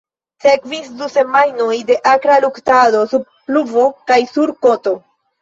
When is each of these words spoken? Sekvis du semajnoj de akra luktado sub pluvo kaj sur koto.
Sekvis 0.43 0.87
du 1.01 1.09
semajnoj 1.15 1.75
de 1.89 1.97
akra 2.13 2.39
luktado 2.47 3.03
sub 3.13 3.29
pluvo 3.35 3.87
kaj 4.11 4.19
sur 4.35 4.57
koto. 4.67 4.97